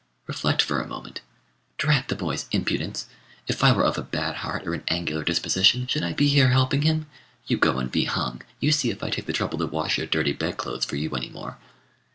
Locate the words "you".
7.45-7.57, 8.59-8.71, 10.95-11.11